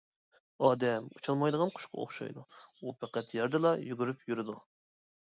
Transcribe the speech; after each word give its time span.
ئادەم 0.67 1.09
ئۇچالمايدىغان 1.17 1.71
قۇشقا 1.75 1.99
ئوخشايدۇ، 2.03 2.45
ئۇ 2.79 2.93
پەقەت 3.03 3.35
يەردىلا 3.41 3.75
يۈگۈرۈپ 3.91 4.25
يۈرىدۇ. 4.33 4.57